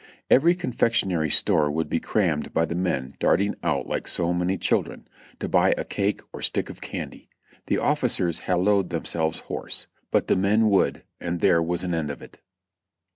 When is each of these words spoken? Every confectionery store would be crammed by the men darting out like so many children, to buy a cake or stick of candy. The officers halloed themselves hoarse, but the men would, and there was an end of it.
Every 0.31 0.55
confectionery 0.55 1.29
store 1.29 1.69
would 1.69 1.87
be 1.87 1.99
crammed 1.99 2.55
by 2.55 2.65
the 2.65 2.73
men 2.73 3.13
darting 3.19 3.53
out 3.61 3.85
like 3.85 4.07
so 4.07 4.33
many 4.33 4.57
children, 4.57 5.07
to 5.37 5.47
buy 5.47 5.75
a 5.77 5.85
cake 5.85 6.21
or 6.33 6.41
stick 6.41 6.71
of 6.71 6.81
candy. 6.81 7.29
The 7.67 7.77
officers 7.77 8.39
halloed 8.39 8.89
themselves 8.89 9.41
hoarse, 9.41 9.85
but 10.09 10.25
the 10.25 10.35
men 10.35 10.71
would, 10.71 11.03
and 11.19 11.39
there 11.39 11.61
was 11.61 11.83
an 11.83 11.93
end 11.93 12.09
of 12.09 12.23
it. 12.23 12.39